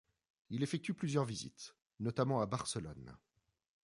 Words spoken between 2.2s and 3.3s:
à Barcelonne.